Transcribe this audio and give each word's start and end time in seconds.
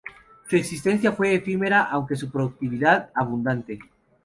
Su 0.49 0.55
existencia 0.55 1.11
fue 1.11 1.35
efímera 1.35 1.83
aunque 1.83 2.15
su 2.15 2.31
productividad 2.31 3.11
abundante. 3.13 3.77